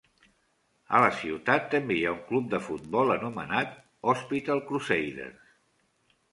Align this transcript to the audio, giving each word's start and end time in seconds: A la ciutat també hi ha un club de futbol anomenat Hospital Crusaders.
A 0.99 1.01
la 1.03 1.11
ciutat 1.17 1.67
també 1.73 1.97
hi 1.99 2.07
ha 2.07 2.15
un 2.17 2.23
club 2.31 2.49
de 2.55 2.61
futbol 2.69 3.15
anomenat 3.19 3.79
Hospital 4.15 4.67
Crusaders. 4.73 5.57